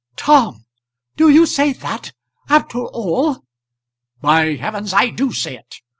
[0.15, 0.65] "Tom,
[1.15, 2.11] do you say that;
[2.49, 3.45] after all?"
[4.19, 5.75] "By heavens I do say it!